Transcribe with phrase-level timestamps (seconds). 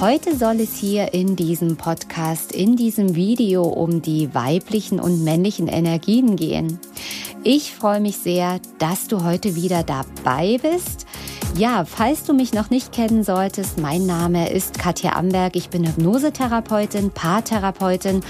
[0.00, 5.68] Heute soll es hier in diesem Podcast, in diesem Video um die weiblichen und männlichen
[5.68, 6.80] Energien gehen.
[7.44, 11.04] Ich freue mich sehr, dass du heute wieder dabei bist.
[11.54, 15.54] Ja, falls du mich noch nicht kennen solltest, mein Name ist Katja Amberg.
[15.54, 18.22] Ich bin Hypnosetherapeutin, Paartherapeutin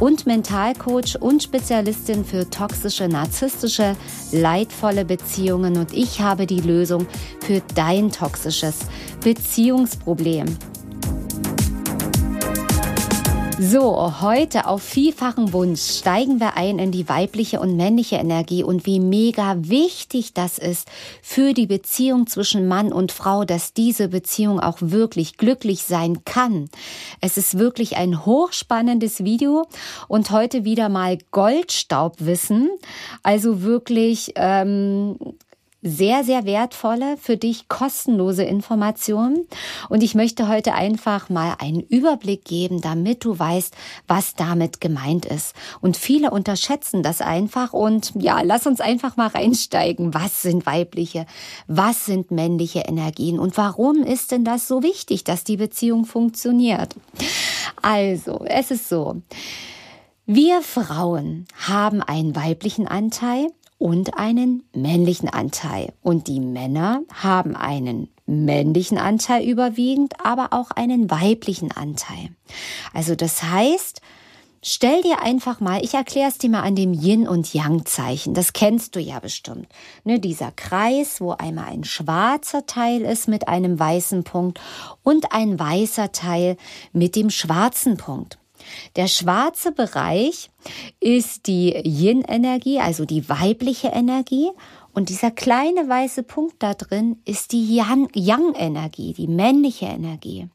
[0.00, 3.96] und Mentalcoach und Spezialistin für toxische, narzisstische,
[4.32, 7.06] leidvolle Beziehungen und ich habe die Lösung
[7.40, 8.78] für dein toxisches
[9.22, 10.46] Beziehungsproblem.
[13.60, 18.86] So, heute auf vielfachen Wunsch steigen wir ein in die weibliche und männliche Energie und
[18.86, 20.88] wie mega wichtig das ist
[21.22, 26.70] für die Beziehung zwischen Mann und Frau, dass diese Beziehung auch wirklich glücklich sein kann.
[27.20, 29.66] Es ist wirklich ein hochspannendes Video
[30.06, 32.70] und heute wieder mal Goldstaubwissen.
[33.24, 35.16] Also wirklich ähm,
[35.80, 39.46] sehr, sehr wertvolle, für dich kostenlose Informationen.
[39.88, 43.74] Und ich möchte heute einfach mal einen Überblick geben, damit du weißt,
[44.08, 45.54] was damit gemeint ist.
[45.80, 47.72] Und viele unterschätzen das einfach.
[47.72, 50.14] Und ja, lass uns einfach mal reinsteigen.
[50.14, 51.26] Was sind weibliche?
[51.68, 53.38] Was sind männliche Energien?
[53.38, 56.96] Und warum ist denn das so wichtig, dass die Beziehung funktioniert?
[57.82, 59.22] Also, es ist so.
[60.26, 63.46] Wir Frauen haben einen weiblichen Anteil
[63.78, 65.92] und einen männlichen Anteil.
[66.02, 72.30] Und die Männer haben einen männlichen Anteil überwiegend, aber auch einen weiblichen Anteil.
[72.92, 74.02] Also das heißt,
[74.60, 78.34] Stell dir einfach mal, ich erkläre es dir mal an dem Yin und Yang Zeichen.
[78.34, 79.68] Das kennst du ja bestimmt.
[80.02, 84.60] Ne, dieser Kreis, wo einmal ein schwarzer Teil ist mit einem weißen Punkt
[85.04, 86.56] und ein weißer Teil
[86.92, 88.38] mit dem schwarzen Punkt.
[88.96, 90.50] Der schwarze Bereich
[91.00, 94.50] ist die Yin-Energie, also die weibliche Energie.
[94.92, 100.48] Und dieser kleine weiße Punkt da drin ist die Yang-Energie, die männliche Energie.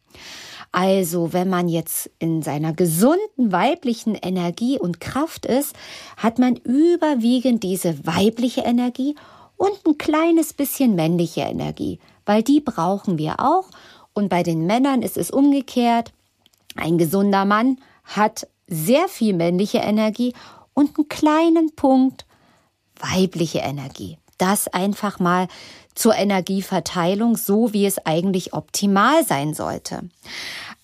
[0.72, 5.76] Also, wenn man jetzt in seiner gesunden weiblichen Energie und Kraft ist,
[6.18, 9.16] hat man überwiegend diese weibliche Energie
[9.56, 13.70] und ein kleines bisschen männliche Energie, weil die brauchen wir auch.
[14.14, 16.12] Und bei den Männern ist es umgekehrt.
[16.76, 20.34] Ein gesunder Mann hat sehr viel männliche Energie
[20.74, 22.26] und einen kleinen Punkt
[23.00, 24.18] weibliche Energie.
[24.38, 25.48] Das einfach mal
[25.96, 30.10] zur Energieverteilung, so wie es eigentlich optimal sein sollte.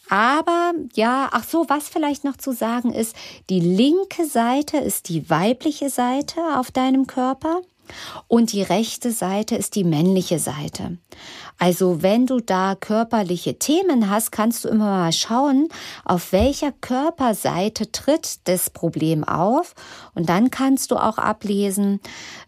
[0.09, 3.16] Aber ja, ach so, was vielleicht noch zu sagen ist,
[3.50, 7.62] die linke Seite ist die weibliche Seite auf deinem Körper
[8.28, 10.97] und die rechte Seite ist die männliche Seite.
[11.59, 15.68] Also wenn du da körperliche Themen hast, kannst du immer mal schauen,
[16.06, 19.75] auf welcher Körperseite tritt das Problem auf.
[20.16, 22.00] Und dann kannst du auch ablesen,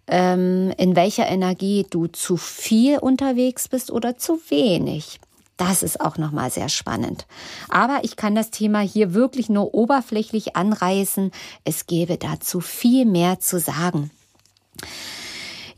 [0.08, 5.20] ähm, in welcher Energie du zu viel unterwegs bist oder zu wenig.
[5.58, 7.28] Das ist auch nochmal sehr spannend.
[7.70, 11.32] Aber ich kann das Thema hier wirklich nur oberflächlich anreißen.
[11.66, 14.10] Es gäbe dazu viel mehr zu sagen.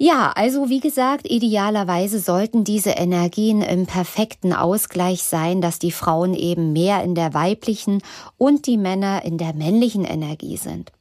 [0.06, 6.34] Ja, also wie gesagt, idealerweise sollten diese Energien im perfekten Ausgleich sein, dass die Frauen
[6.34, 8.02] eben mehr in der weiblichen
[8.38, 10.92] und die Männer in der männlichen Energie sind.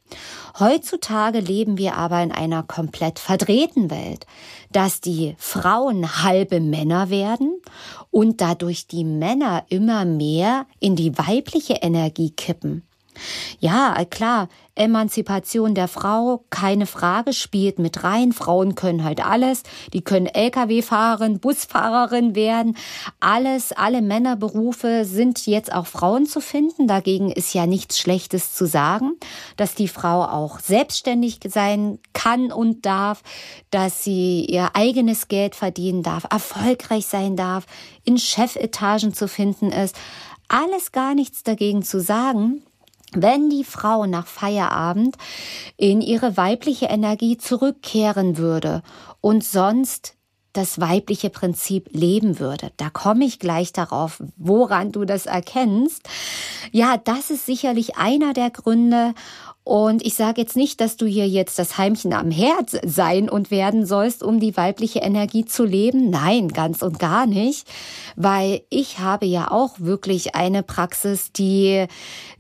[0.56, 4.25] Heutzutage leben wir aber in einer komplett verdrehten Welt,
[4.70, 7.60] dass die Frauen halbe Männer werden
[8.12, 12.84] und dadurch die Männer immer mehr in die weibliche Energie kippen.
[13.60, 18.32] Ja, klar, Emanzipation der Frau, keine Frage, spielt mit rein.
[18.32, 19.64] Frauen können halt alles.
[19.92, 22.76] Die können Lkw-Fahrerin, Busfahrerin werden.
[23.20, 26.86] Alles, alle Männerberufe sind jetzt auch Frauen zu finden.
[26.86, 29.12] Dagegen ist ja nichts Schlechtes zu sagen,
[29.58, 33.22] dass die Frau auch selbstständig sein kann und darf,
[33.70, 37.66] dass sie ihr eigenes Geld verdienen darf, erfolgreich sein darf,
[38.04, 39.96] in Chefetagen zu finden ist.
[40.48, 42.62] Alles gar nichts dagegen zu sagen.
[43.14, 45.17] Wenn die Frau nach Feierabend
[45.76, 48.82] in ihre weibliche Energie zurückkehren würde
[49.20, 50.14] und sonst
[50.53, 52.73] das weibliche Prinzip leben würde.
[52.76, 56.03] Da komme ich gleich darauf, woran du das erkennst.
[56.73, 59.14] Ja, das ist sicherlich einer der Gründe.
[59.64, 63.53] Und ich sage jetzt nicht, dass du hier jetzt das Heimchen am Herz sein und
[63.53, 66.11] werden sollst, um die weibliche Energie zu leben.
[66.11, 67.69] Nein, ganz und gar nicht,
[68.17, 71.87] weil ich habe ja auch wirklich eine Praxis, die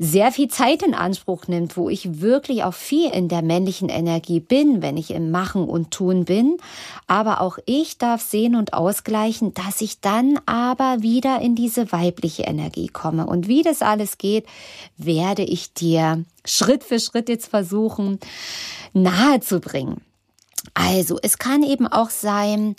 [0.00, 4.40] sehr viel Zeit in Anspruch nimmt, wo ich wirklich auch viel in der männlichen Energie
[4.40, 6.56] bin, wenn ich im Machen und Tun bin.
[7.06, 12.42] Aber auch ich darf sehen und ausgleichen, dass ich dann aber wieder in diese weibliche
[12.42, 13.26] Energie komme.
[13.26, 14.44] Und wie das alles geht,
[14.96, 18.18] werde ich dir Schritt für Schritt jetzt versuchen
[18.92, 20.00] nahezubringen.
[20.74, 22.76] Also, es kann eben auch sein,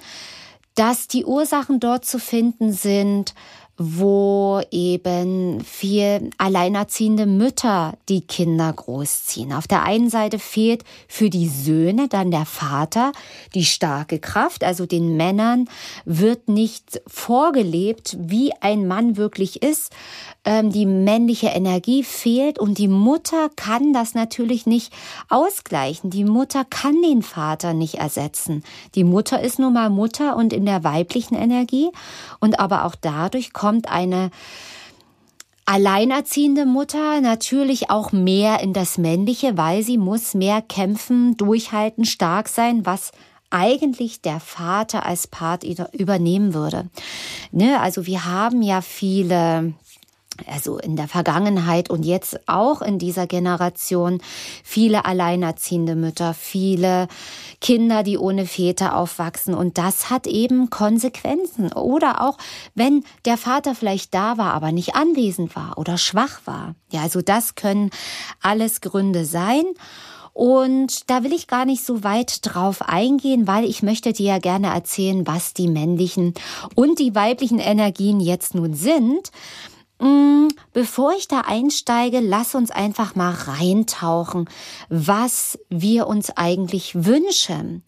[0.76, 3.34] dass die Ursachen dort zu finden sind,
[3.78, 9.52] wo eben viel alleinerziehende Mütter die Kinder großziehen.
[9.52, 13.12] Auf der einen Seite fehlt für die Söhne dann der Vater
[13.56, 15.68] die starke Kraft, also den Männern
[16.06, 19.92] wird nicht vorgelebt, wie ein Mann wirklich ist,
[20.46, 24.92] die männliche Energie fehlt und die Mutter kann das natürlich nicht
[25.30, 26.10] ausgleichen.
[26.10, 28.64] Die Mutter kann den Vater nicht ersetzen.
[28.96, 31.92] Die Mutter ist nun mal Mutter und in der weiblichen Energie
[32.42, 34.32] und aber auch dadurch kommt eine
[35.66, 42.50] Alleinerziehende Mutter natürlich auch mehr in das Männliche, weil sie muss mehr kämpfen, durchhalten, stark
[42.50, 43.14] sein, was
[43.50, 46.90] eigentlich der Vater als Part übernehmen würde.
[47.52, 47.80] Ne?
[47.80, 49.74] Also wir haben ja viele
[50.48, 54.22] also in der Vergangenheit und jetzt auch in dieser Generation
[54.64, 57.08] viele alleinerziehende Mütter, viele
[57.62, 61.72] Kinder, die ohne Väter aufwachsen und das hat eben Konsequenzen.
[61.72, 62.38] Oder auch
[62.76, 66.76] wenn der Vater vielleicht da war, aber nicht anwesend war oder schwach war.
[66.92, 67.90] Ja, also das können
[68.42, 69.64] alles Gründe sein.
[70.34, 74.40] Und da will ich gar nicht so weit drauf eingehen, weil ich möchte dir ja
[74.40, 76.34] gerne erzählen, was die männlichen
[76.74, 79.32] und die weiblichen Energien jetzt nun sind.
[80.04, 84.50] Mm, bevor ich da einsteige, lass uns einfach mal reintauchen,
[84.90, 87.84] was wir uns eigentlich wünschen,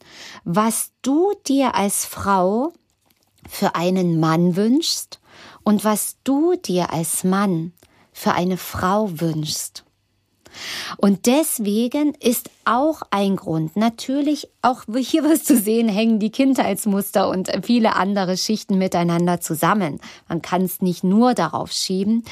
[0.45, 2.71] was du dir als Frau
[3.49, 5.19] für einen Mann wünschst
[5.63, 7.73] und was du dir als Mann
[8.13, 9.84] für eine Frau wünschst.
[10.97, 17.29] Und deswegen ist auch ein Grund, natürlich auch hier wirst du sehen, hängen die Kindheitsmuster
[17.29, 19.99] und viele andere Schichten miteinander zusammen.
[20.27, 22.23] Man kann es nicht nur darauf schieben,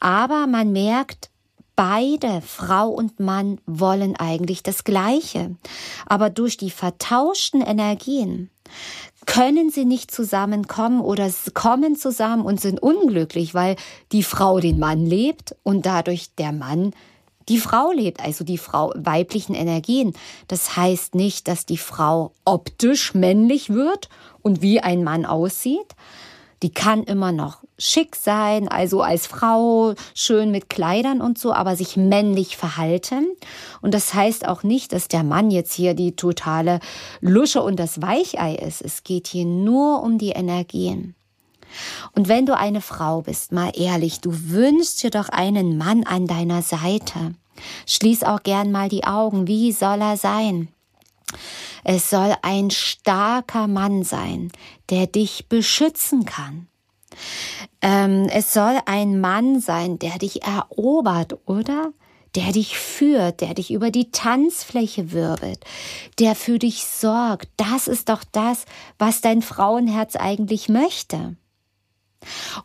[0.00, 1.30] aber man merkt,
[1.76, 5.56] Beide, Frau und Mann, wollen eigentlich das Gleiche.
[6.06, 8.48] Aber durch die vertauschten Energien
[9.26, 13.76] können sie nicht zusammenkommen oder kommen zusammen und sind unglücklich, weil
[14.12, 16.94] die Frau den Mann lebt und dadurch der Mann
[17.48, 20.14] die Frau lebt, also die Frau weiblichen Energien.
[20.48, 24.08] Das heißt nicht, dass die Frau optisch männlich wird
[24.42, 25.94] und wie ein Mann aussieht.
[26.62, 31.76] Die kann immer noch schick sein, also als Frau schön mit Kleidern und so, aber
[31.76, 33.26] sich männlich verhalten.
[33.82, 36.80] Und das heißt auch nicht, dass der Mann jetzt hier die totale
[37.20, 38.80] Lusche und das Weichei ist.
[38.80, 41.14] Es geht hier nur um die Energien.
[42.12, 46.26] Und wenn du eine Frau bist, mal ehrlich, du wünschst dir doch einen Mann an
[46.26, 47.34] deiner Seite.
[47.86, 49.46] Schließ auch gern mal die Augen.
[49.46, 50.68] Wie soll er sein?
[51.84, 54.50] Es soll ein starker Mann sein,
[54.90, 56.68] der dich beschützen kann.
[57.80, 61.92] Ähm, es soll ein Mann sein, der dich erobert, oder?
[62.34, 65.60] Der dich führt, der dich über die Tanzfläche wirbelt,
[66.18, 67.48] der für dich sorgt.
[67.56, 68.66] Das ist doch das,
[68.98, 71.36] was dein Frauenherz eigentlich möchte.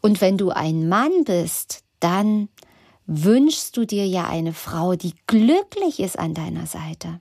[0.01, 2.49] Und wenn du ein Mann bist, dann
[3.05, 7.19] wünschst du dir ja eine Frau, die glücklich ist an deiner Seite,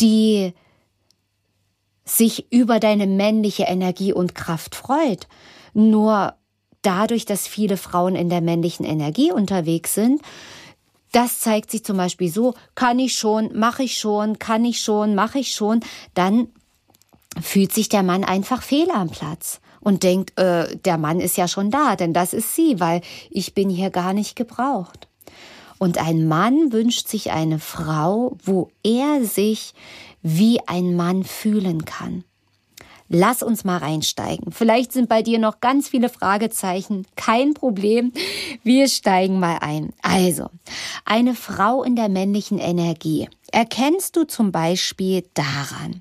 [0.00, 0.52] die
[2.04, 5.28] sich über deine männliche Energie und Kraft freut.
[5.72, 6.34] Nur
[6.82, 10.20] dadurch, dass viele Frauen in der männlichen Energie unterwegs sind,
[11.12, 15.14] das zeigt sich zum Beispiel so, kann ich schon, mache ich schon, kann ich schon,
[15.14, 15.80] mache ich schon,
[16.14, 16.48] dann
[17.40, 21.48] fühlt sich der Mann einfach fehl am Platz und denkt, äh, der Mann ist ja
[21.48, 25.08] schon da, denn das ist sie, weil ich bin hier gar nicht gebraucht.
[25.78, 29.74] Und ein Mann wünscht sich eine Frau, wo er sich
[30.22, 32.24] wie ein Mann fühlen kann.
[33.14, 34.52] Lass uns mal reinsteigen.
[34.52, 37.06] Vielleicht sind bei dir noch ganz viele Fragezeichen.
[37.14, 38.10] Kein Problem.
[38.62, 39.92] Wir steigen mal ein.
[40.00, 40.48] Also,
[41.04, 46.00] eine Frau in der männlichen Energie erkennst du zum Beispiel daran.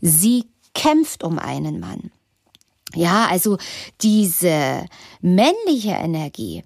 [0.00, 2.12] Sie kämpft um einen Mann.
[2.94, 3.58] Ja, also
[4.00, 4.86] diese
[5.20, 6.64] männliche Energie,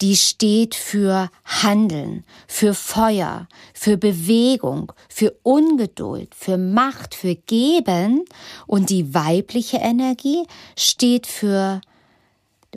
[0.00, 8.24] die steht für Handeln, für Feuer, für Bewegung, für Ungeduld, für Macht, für Geben.
[8.66, 10.44] Und die weibliche Energie
[10.76, 11.80] steht für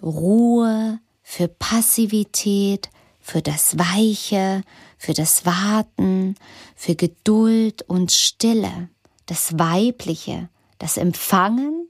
[0.02, 2.90] Ruhe, für Passivität,
[3.22, 4.64] für das Weiche,
[4.98, 6.36] für das Warten,
[6.76, 8.90] für Geduld und Stille,
[9.28, 11.88] das Weibliche, das Empfangen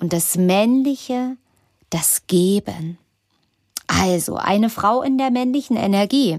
[0.00, 1.36] und das Männliche,
[1.90, 2.98] das Geben.
[3.86, 6.38] Also eine Frau in der männlichen Energie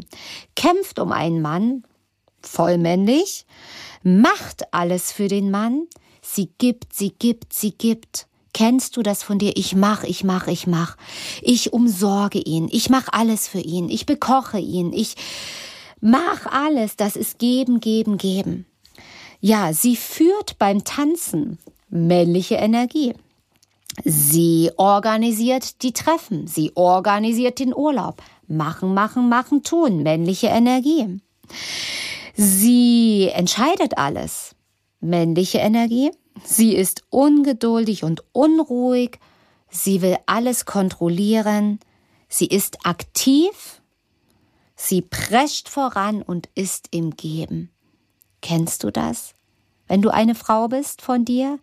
[0.55, 1.83] kämpft um einen Mann,
[2.41, 3.45] vollmännlich,
[4.03, 5.87] macht alles für den Mann,
[6.21, 8.27] sie gibt, sie gibt, sie gibt.
[8.53, 9.53] Kennst du das von dir?
[9.55, 10.97] Ich mach, ich mach, ich mach.
[11.41, 12.67] Ich umsorge ihn.
[12.69, 13.87] Ich mach alles für ihn.
[13.87, 14.91] Ich bekoche ihn.
[14.91, 15.15] Ich
[16.01, 16.97] mach alles.
[16.97, 18.65] Das ist geben, geben, geben.
[19.39, 23.13] Ja, sie führt beim Tanzen männliche Energie.
[24.03, 26.47] Sie organisiert die Treffen.
[26.47, 28.21] Sie organisiert den Urlaub.
[28.47, 30.03] Machen, machen, machen, tun.
[30.03, 31.19] Männliche Energie.
[32.35, 34.55] Sie entscheidet alles.
[34.99, 36.11] Männliche Energie.
[36.43, 39.19] Sie ist ungeduldig und unruhig.
[39.69, 41.79] Sie will alles kontrollieren.
[42.27, 43.81] Sie ist aktiv.
[44.75, 47.69] Sie prescht voran und ist im Geben.
[48.41, 49.33] Kennst du das?
[49.87, 51.59] Wenn du eine Frau bist von dir,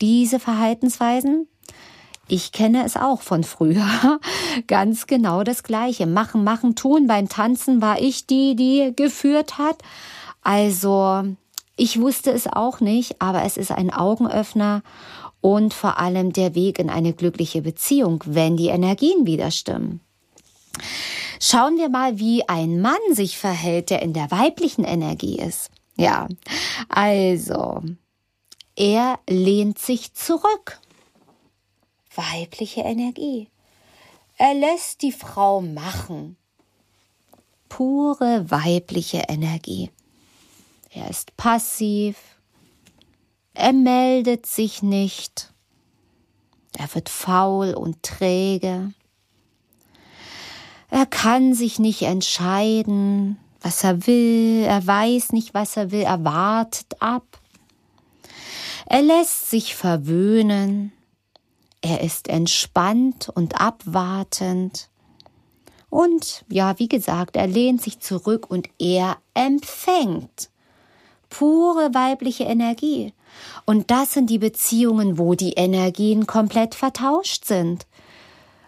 [0.00, 1.46] diese Verhaltensweisen?
[2.30, 4.20] Ich kenne es auch von früher.
[4.68, 6.06] Ganz genau das Gleiche.
[6.06, 7.08] Machen, machen, tun.
[7.08, 9.78] Beim Tanzen war ich die, die geführt hat.
[10.42, 11.24] Also
[11.76, 14.82] ich wusste es auch nicht, aber es ist ein Augenöffner
[15.40, 20.00] und vor allem der Weg in eine glückliche Beziehung, wenn die Energien wieder stimmen.
[21.40, 25.70] Schauen wir mal, wie ein Mann sich verhält, der in der weiblichen Energie ist.
[25.96, 26.28] Ja,
[26.88, 27.82] also,
[28.76, 30.78] er lehnt sich zurück.
[32.14, 33.48] Weibliche Energie.
[34.36, 36.36] Er lässt die Frau machen.
[37.68, 39.90] Pure weibliche Energie.
[40.90, 42.16] Er ist passiv.
[43.54, 45.52] Er meldet sich nicht.
[46.76, 48.92] Er wird faul und träge.
[50.90, 54.64] Er kann sich nicht entscheiden, was er will.
[54.64, 56.02] Er weiß nicht, was er will.
[56.02, 57.40] Er wartet ab.
[58.86, 60.92] Er lässt sich verwöhnen.
[61.82, 64.88] Er ist entspannt und abwartend.
[65.88, 70.50] Und ja, wie gesagt, er lehnt sich zurück und er empfängt
[71.30, 73.12] pure weibliche Energie.
[73.64, 77.86] Und das sind die Beziehungen, wo die Energien komplett vertauscht sind.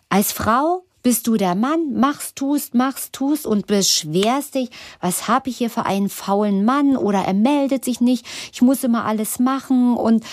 [0.08, 5.50] Als Frau bist du der Mann, machst, tust, machst, tust und beschwerst dich, was habe
[5.50, 9.40] ich hier für einen faulen Mann oder er meldet sich nicht, ich muss immer alles
[9.40, 10.24] machen und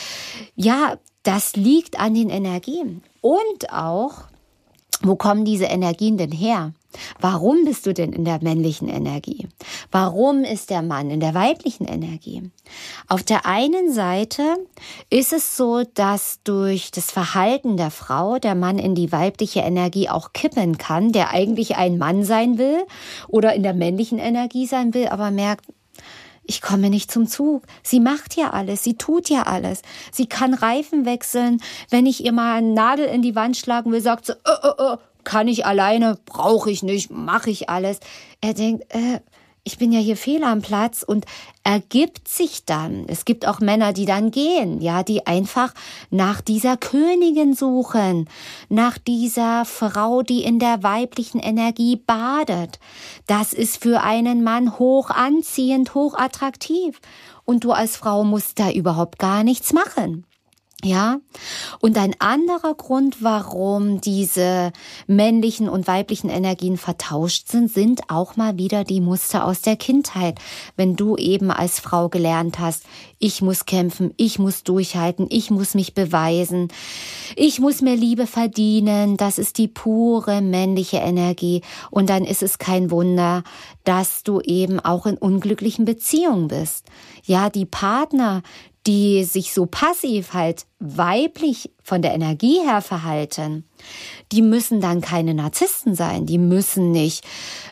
[0.56, 3.04] ja, das liegt an den Energien.
[3.22, 4.24] Und auch,
[5.02, 6.74] wo kommen diese Energien denn her?
[7.20, 9.48] Warum bist du denn in der männlichen Energie?
[9.92, 12.50] Warum ist der Mann in der weiblichen Energie?
[13.08, 14.58] Auf der einen Seite
[15.10, 20.10] ist es so, dass durch das Verhalten der Frau der Mann in die weibliche Energie
[20.10, 22.84] auch kippen kann, der eigentlich ein Mann sein will
[23.28, 25.66] oder in der männlichen Energie sein will, aber merkt,
[26.50, 27.64] ich komme nicht zum Zug.
[27.84, 29.84] Sie macht ja alles, sie tut ja alles.
[30.12, 31.62] Sie kann Reifen wechseln.
[31.90, 34.94] Wenn ich ihr mal eine Nadel in die Wand schlagen will, sagt sie, äh, äh,
[34.94, 38.00] äh, kann ich alleine, brauche ich nicht, mache ich alles.
[38.42, 39.20] Er denkt, äh,
[39.64, 41.26] ich bin ja hier fehl am Platz und
[41.64, 43.06] ergibt sich dann.
[43.08, 45.74] Es gibt auch Männer, die dann gehen, ja, die einfach
[46.10, 48.30] nach dieser Königin suchen,
[48.70, 52.80] nach dieser Frau, die in der weiblichen Energie badet.
[53.28, 57.00] Das ist für einen Mann hoch anziehend, hoch attraktiv.
[57.46, 60.26] Und du als Frau musst da überhaupt gar nichts machen.
[60.82, 61.20] Ja,
[61.82, 64.72] und ein anderer Grund, warum diese
[65.08, 70.40] männlichen und weiblichen Energien vertauscht sind, sind auch mal wieder die Muster aus der Kindheit.
[70.78, 72.84] Wenn du eben als Frau gelernt hast,
[73.18, 76.70] ich muss kämpfen, ich muss durchhalten, ich muss mich beweisen,
[77.36, 81.62] ich muss mir Liebe verdienen, das ist die pure männliche Energie.
[81.92, 83.44] Und dann ist es kein Wunder,
[83.84, 86.86] dass du eben auch in unglücklichen Beziehungen bist.
[87.26, 88.44] Ja, die Partner,
[88.90, 93.64] die sich so passiv halt weiblich von der Energie her verhalten,
[94.32, 97.24] die müssen dann keine Narzissten sein, die müssen nicht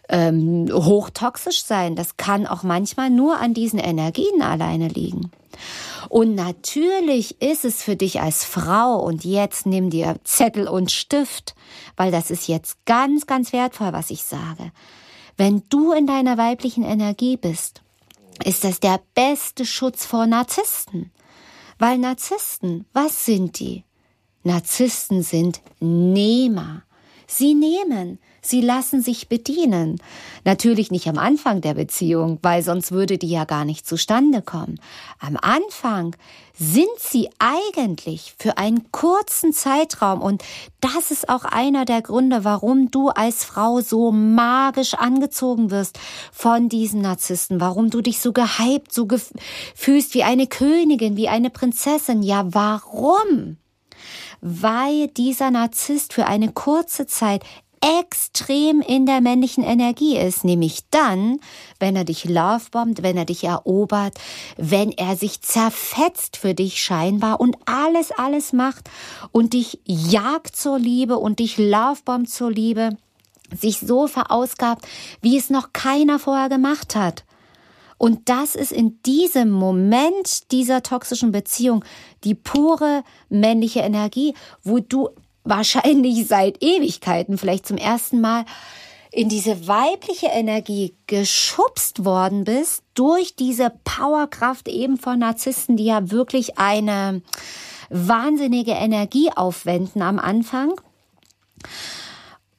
[0.10, 1.96] ähm, hochtoxisch sein.
[1.96, 5.32] Das kann auch manchmal nur an diesen Energien alleine liegen.
[6.08, 11.56] Und natürlich ist es für dich als Frau, und jetzt nimm dir Zettel und Stift,
[11.96, 14.72] weil das ist jetzt ganz, ganz wertvoll, was ich sage.
[15.36, 17.82] Wenn du in deiner weiblichen Energie bist,
[18.44, 21.12] ist das der beste Schutz vor Narzissten.
[21.79, 23.84] Weil Narzissten, was sind die?
[24.44, 26.84] Narzissten sind Nehmer.
[27.27, 30.00] Sie nehmen, Sie lassen sich bedienen.
[30.46, 34.79] Natürlich nicht am Anfang der Beziehung, weil sonst würde die ja gar nicht zustande kommen.
[35.19, 36.15] Am Anfang
[36.53, 40.46] sind sie eigentlich für einen kurzen Zeitraum und
[40.79, 46.00] das ist auch einer der Gründe, warum du als Frau so magisch angezogen wirst
[46.31, 49.07] von diesen Narzissten, warum du dich so gehypt, so
[49.75, 52.24] fühlst wie eine Königin, wie eine Prinzessin.
[52.24, 53.57] Ja, warum?
[54.50, 57.44] Weil dieser Narzisst für eine kurze Zeit
[57.82, 61.42] extrem in der männlichen Energie ist, nämlich dann,
[61.82, 64.13] wenn er dich lovebombt, wenn er dich erobert,
[64.56, 68.89] wenn er sich zerfetzt für dich scheinbar und alles, alles macht
[69.34, 72.96] und dich jagt zur Liebe und dich lovebombt zur Liebe,
[73.54, 74.88] sich so verausgabt,
[75.22, 77.25] wie es noch keiner vorher gemacht hat.
[77.98, 81.84] Und das ist in diesem Moment dieser toxischen Beziehung
[82.24, 85.10] die pure männliche Energie, wo du
[85.44, 88.46] wahrscheinlich seit Ewigkeiten vielleicht zum ersten Mal
[89.12, 96.12] in diese weibliche Energie geschubst worden bist durch diese Powerkraft eben von Narzissten, die ja
[96.12, 97.22] wirklich eine
[97.89, 100.74] wahnsinnige Energie aufwenden am Anfang.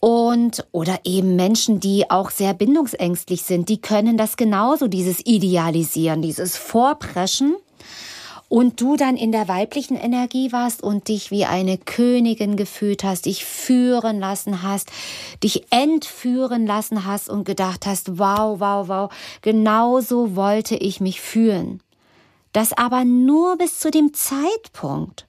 [0.00, 6.22] Und, oder eben Menschen, die auch sehr bindungsängstlich sind, die können das genauso, dieses Idealisieren,
[6.22, 7.56] dieses Vorpreschen
[8.48, 13.26] und du dann in der weiblichen Energie warst und dich wie eine Königin gefühlt hast,
[13.26, 14.90] dich führen lassen hast,
[15.42, 19.12] dich entführen lassen hast und gedacht hast, wow, wow, wow,
[19.42, 21.82] genauso wollte ich mich fühlen.
[22.52, 25.26] Das aber nur bis zu dem Zeitpunkt,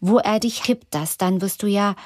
[0.00, 1.96] wo er dich kippt, das, dann wirst du ja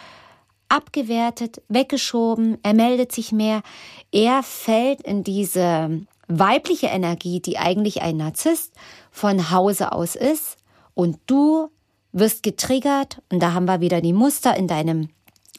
[0.71, 3.62] abgewertet, weggeschoben, er meldet sich mehr,
[4.11, 8.73] er fällt in diese weibliche Energie, die eigentlich ein Narzisst
[9.11, 10.57] von Hause aus ist.
[10.95, 11.69] Und du
[12.12, 13.21] wirst getriggert.
[13.31, 15.09] Und da haben wir wieder die Muster in deinem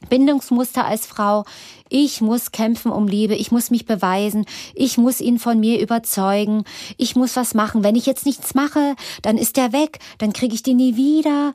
[0.10, 1.46] Bindungsmuster als Frau.
[1.90, 6.64] Ich muss kämpfen um Liebe, ich muss mich beweisen, ich muss ihn von mir überzeugen,
[6.98, 7.84] ich muss was machen.
[7.84, 11.54] Wenn ich jetzt nichts mache, dann ist er weg, dann kriege ich den nie wieder.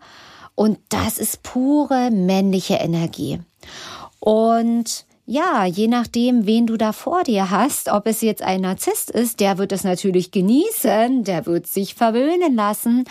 [0.56, 3.40] Und das ist pure männliche Energie.
[4.18, 9.10] Und ja, je nachdem, wen du da vor dir hast, ob es jetzt ein Narzisst
[9.10, 13.04] ist, der wird es natürlich genießen, der wird sich verwöhnen lassen.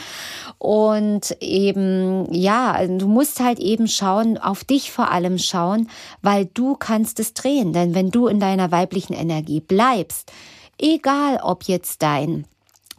[0.57, 5.89] Und eben, ja, du musst halt eben schauen, auf dich vor allem schauen,
[6.21, 10.31] weil du kannst es drehen, denn wenn du in deiner weiblichen Energie bleibst,
[10.79, 12.45] egal ob jetzt dein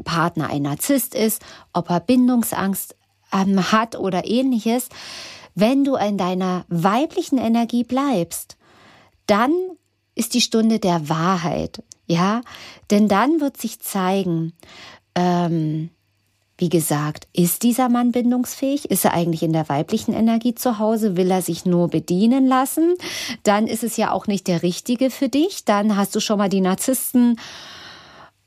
[0.05, 2.95] Partner ein Narzisst ist, ob er Bindungsangst
[3.33, 4.89] ähm, hat oder ähnliches,
[5.55, 8.57] wenn du in deiner weiblichen Energie bleibst,
[9.27, 9.53] dann
[10.15, 12.43] ist die Stunde der Wahrheit, ja,
[12.91, 14.53] denn dann wird sich zeigen,
[15.15, 15.91] ähm,
[16.59, 18.91] wie gesagt, ist dieser Mann bindungsfähig?
[18.91, 21.17] Ist er eigentlich in der weiblichen Energie zu Hause?
[21.17, 22.95] Will er sich nur bedienen lassen?
[23.43, 25.67] Dann ist es ja auch nicht der Richtige für dich.
[25.67, 27.39] Dann hast du schon mal die Narzissten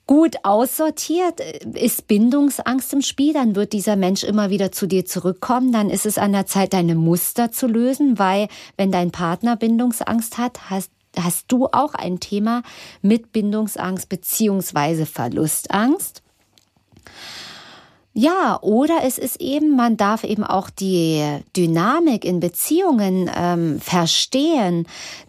[0.10, 1.40] gut aussortiert,
[1.76, 6.08] ist Bindungsangst im Spiel, dann wird dieser Mensch immer wieder zu dir zurückkommen, dann ist
[6.08, 10.90] es an der Zeit, deine Muster zu lösen, weil wenn dein Partner Bindungsangst hat, hast,
[11.16, 12.64] hast du auch ein Thema
[13.04, 16.24] mit Bindungsangst beziehungsweise Verlustangst.
[18.14, 21.24] Ja, oder es ist eben, man darf eben auch die
[21.56, 24.88] Dynamik in Beziehungen ähm, verstehen,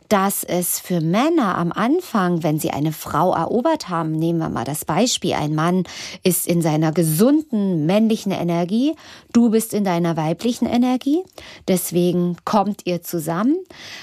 [0.09, 4.65] dass es für Männer am Anfang, wenn sie eine Frau erobert haben, nehmen wir mal
[4.65, 5.85] das Beispiel, ein Mann
[6.25, 8.97] ist in seiner gesunden männlichen Energie,
[9.33, 11.23] du bist in deiner weiblichen Energie,
[11.69, 13.57] deswegen kommt ihr zusammen.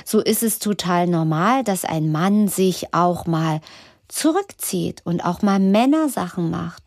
[0.06, 3.60] So ist es total normal, dass ein Mann sich auch mal
[4.08, 6.84] zurückzieht und auch mal Männersachen macht.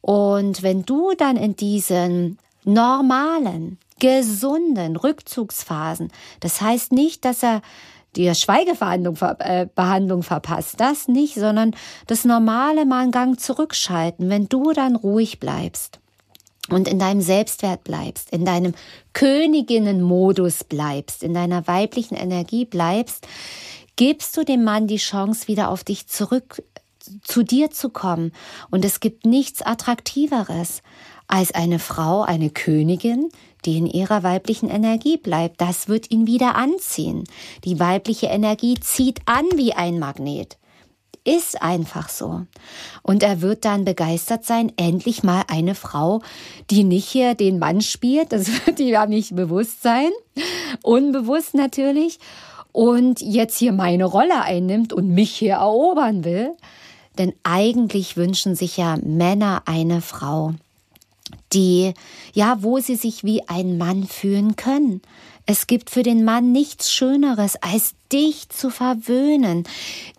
[0.00, 7.62] Und wenn du dann in diesen normalen, gesunden Rückzugsphasen, das heißt nicht, dass er
[8.16, 10.80] die Schweigebehandlung äh, verpasst.
[10.80, 11.74] Das nicht, sondern
[12.06, 16.00] das normale mal einen Gang zurückschalten, wenn du dann ruhig bleibst
[16.70, 18.74] und in deinem Selbstwert bleibst, in deinem
[19.12, 23.26] Königinnenmodus bleibst, in deiner weiblichen Energie bleibst,
[23.96, 26.62] gibst du dem Mann die Chance, wieder auf dich zurück
[27.22, 28.32] zu dir zu kommen.
[28.70, 30.82] Und es gibt nichts Attraktiveres
[31.26, 33.28] als eine Frau, eine Königin,
[33.64, 35.60] die in ihrer weiblichen Energie bleibt.
[35.60, 37.24] Das wird ihn wieder anziehen.
[37.64, 40.58] Die weibliche Energie zieht an wie ein Magnet.
[41.24, 42.46] Ist einfach so.
[43.02, 46.22] Und er wird dann begeistert sein, endlich mal eine Frau,
[46.70, 50.10] die nicht hier den Mann spielt, das wird ihm ja nicht bewusst sein,
[50.82, 52.18] unbewusst natürlich,
[52.72, 56.54] und jetzt hier meine Rolle einnimmt und mich hier erobern will.
[57.18, 60.54] Denn eigentlich wünschen sich ja Männer eine Frau,
[61.52, 61.94] die,
[62.32, 65.02] ja, wo sie sich wie ein Mann fühlen können.
[65.50, 69.64] Es gibt für den Mann nichts Schöneres, als dich zu verwöhnen,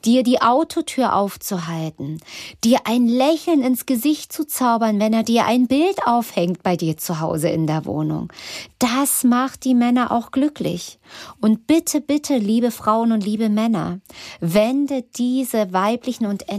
[0.04, 2.20] dir die Autotür aufzuhalten,
[2.63, 6.98] dir ein Lächeln ins Gesicht zu zaubern, wenn er dir ein Bild aufhängt bei dir
[6.98, 8.34] zu Hause in der Wohnung.
[8.80, 10.98] Das macht die Männer auch glücklich.
[11.39, 14.00] Und bitte, bitte, liebe Frauen und liebe Männer,
[14.39, 16.50] wende diese weiblichen und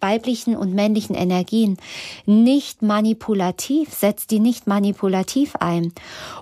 [0.00, 1.76] weiblichen und männlichen Energien
[2.26, 5.92] nicht manipulativ, setzt die nicht manipulativ ein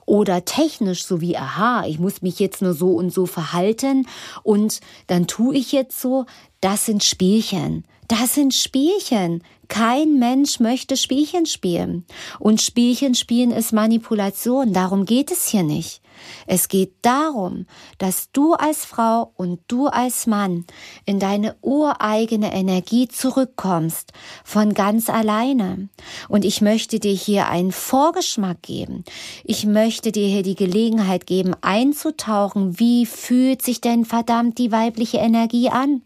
[0.04, 4.06] oder technisch so wie, aha, ich muss mich jetzt nur so und so verhalten
[4.42, 6.26] und dann tue ich jetzt so,
[6.60, 7.84] das sind Spielchen.
[8.08, 9.42] Das sind Spielchen.
[9.68, 12.04] Kein Mensch möchte Spielchen spielen.
[12.38, 14.72] Und Spielchen spielen ist Manipulation.
[14.72, 16.00] Darum geht es hier nicht.
[16.46, 17.66] Es geht darum,
[17.98, 20.64] dass du als Frau und du als Mann
[21.04, 24.12] in deine ureigene Energie zurückkommst,
[24.44, 25.88] von ganz alleine.
[26.28, 29.04] Und ich möchte dir hier einen Vorgeschmack geben.
[29.44, 35.18] Ich möchte dir hier die Gelegenheit geben, einzutauchen, wie fühlt sich denn verdammt die weibliche
[35.18, 36.02] Energie an?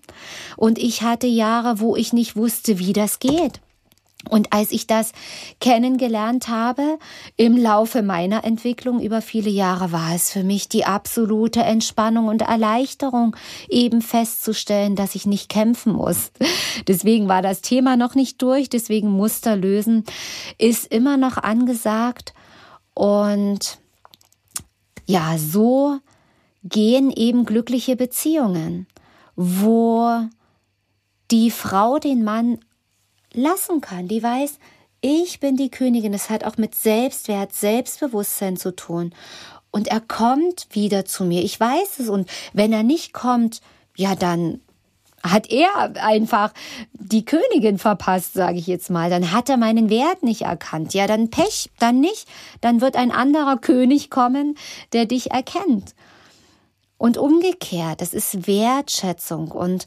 [0.56, 3.60] Und ich hatte Jahre, wo ich nicht wusste, wie das geht.
[4.28, 5.12] Und als ich das
[5.60, 6.98] kennengelernt habe,
[7.36, 12.42] im Laufe meiner Entwicklung über viele Jahre, war es für mich die absolute Entspannung und
[12.42, 13.34] Erleichterung,
[13.70, 16.32] eben festzustellen, dass ich nicht kämpfen muss.
[16.86, 20.04] Deswegen war das Thema noch nicht durch, deswegen Muster lösen
[20.58, 22.34] ist immer noch angesagt.
[22.94, 23.78] Und
[25.06, 25.98] ja, so
[26.62, 28.86] gehen eben glückliche Beziehungen,
[29.36, 30.20] wo
[31.30, 32.58] die Frau den Mann
[33.32, 34.58] lassen kann, die weiß,
[35.00, 36.12] ich bin die Königin.
[36.12, 39.14] Es hat auch mit Selbstwert, Selbstbewusstsein zu tun.
[39.70, 41.42] Und er kommt wieder zu mir.
[41.42, 42.08] Ich weiß es.
[42.08, 43.60] Und wenn er nicht kommt,
[43.96, 44.60] ja, dann
[45.22, 46.52] hat er einfach
[46.92, 49.10] die Königin verpasst, sage ich jetzt mal.
[49.10, 50.94] Dann hat er meinen Wert nicht erkannt.
[50.94, 52.26] Ja, dann Pech, dann nicht.
[52.60, 54.56] Dann wird ein anderer König kommen,
[54.92, 55.94] der dich erkennt.
[56.98, 59.86] Und umgekehrt, das ist Wertschätzung und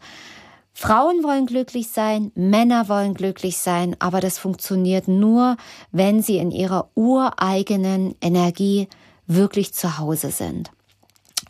[0.73, 5.55] Frauen wollen glücklich sein, Männer wollen glücklich sein, aber das funktioniert nur,
[5.91, 8.87] wenn sie in ihrer ureigenen Energie
[9.27, 10.71] wirklich zu Hause sind.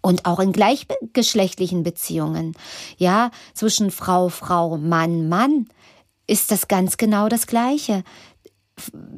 [0.02, 2.54] Und auch in gleichgeschlechtlichen Beziehungen,
[2.98, 5.68] ja, zwischen Frau, Frau, Mann, Mann,
[6.28, 8.04] ist das ganz genau das Gleiche.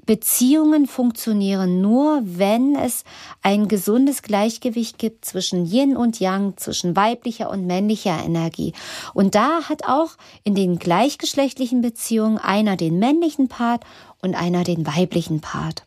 [0.05, 3.05] Beziehungen funktionieren nur, wenn es
[3.41, 8.73] ein gesundes Gleichgewicht gibt zwischen Yin und Yang, zwischen weiblicher und männlicher Energie.
[9.13, 10.11] Und da hat auch
[10.43, 13.83] in den gleichgeschlechtlichen Beziehungen einer den männlichen Part
[14.21, 15.85] und einer den weiblichen Part.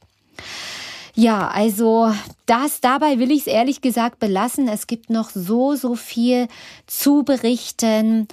[1.20, 2.14] Ja, also
[2.46, 4.68] das dabei will ich es ehrlich gesagt belassen.
[4.68, 6.46] Es gibt noch so, so viel
[6.86, 8.28] zu berichten.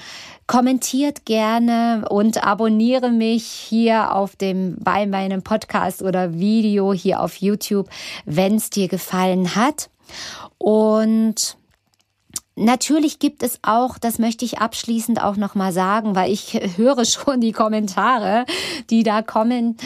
[0.45, 7.37] Kommentiert gerne und abonniere mich hier auf dem, bei meinem Podcast oder Video hier auf
[7.37, 7.89] YouTube,
[8.25, 9.89] wenn es dir gefallen hat.
[10.59, 11.57] Und
[12.55, 17.41] Natürlich gibt es auch, das möchte ich abschließend auch nochmal sagen, weil ich höre schon
[17.41, 18.45] die Kommentare,
[18.89, 19.77] die da kommen.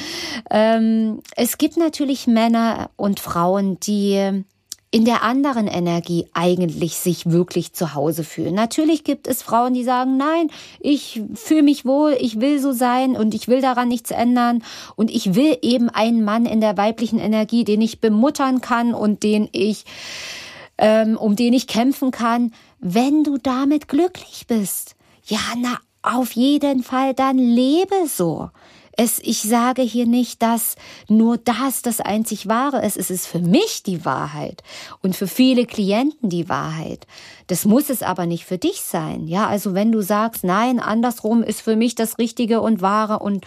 [0.52, 4.44] Ähm, es gibt natürlich Männer und Frauen, die
[4.92, 8.56] in der anderen Energie eigentlich sich wirklich zu Hause fühlen.
[8.56, 13.16] Natürlich gibt es Frauen, die sagen, nein, ich fühle mich wohl, ich will so sein
[13.16, 14.64] und ich will daran nichts ändern
[14.96, 19.22] und ich will eben einen Mann in der weiblichen Energie, den ich bemuttern kann und
[19.22, 19.86] den ich,
[20.80, 24.96] ähm, um den ich kämpfen kann, wenn du damit glücklich bist.
[25.26, 28.50] Ja, na, auf jeden Fall, dann lebe so.
[29.02, 30.76] Es, ich sage hier nicht, dass
[31.08, 32.98] nur das das einzig wahre ist.
[32.98, 34.62] Es ist für mich die Wahrheit
[35.02, 37.08] und für viele Klienten die Wahrheit.
[37.48, 39.28] Das muss es aber nicht für dich sein.
[39.28, 43.46] Ja, also wenn du sagst, nein, andersrum ist für mich das Richtige und Wahre und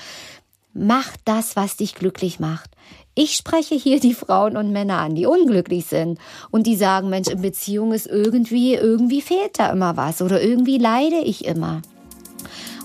[0.73, 2.71] mach das, was dich glücklich macht.
[3.15, 6.19] Ich spreche hier die Frauen und Männer an, die unglücklich sind
[6.51, 10.79] und die sagen, Mensch, in Beziehung ist irgendwie, irgendwie fehlt da immer was oder irgendwie
[10.79, 11.83] leide ich immer.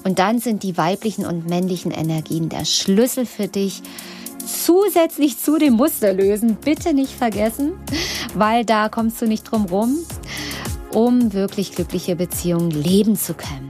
[0.03, 3.81] Und dann sind die weiblichen und männlichen Energien der Schlüssel für dich.
[4.45, 7.73] Zusätzlich zu dem Musterlösen, bitte nicht vergessen,
[8.33, 9.97] weil da kommst du nicht drum rum,
[10.93, 13.69] um wirklich glückliche Beziehungen leben zu können.